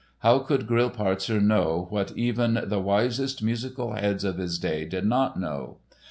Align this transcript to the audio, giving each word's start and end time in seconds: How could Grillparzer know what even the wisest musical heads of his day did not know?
How 0.21 0.39
could 0.39 0.65
Grillparzer 0.65 1.39
know 1.39 1.85
what 1.91 2.11
even 2.17 2.59
the 2.65 2.79
wisest 2.79 3.43
musical 3.43 3.93
heads 3.93 4.23
of 4.23 4.39
his 4.39 4.57
day 4.57 4.83
did 4.83 5.05
not 5.05 5.39
know? 5.39 5.77